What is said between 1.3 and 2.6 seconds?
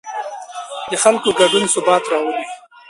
ګډون ثبات راولي